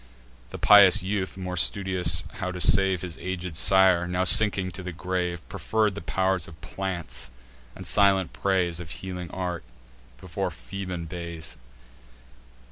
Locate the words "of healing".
8.79-9.29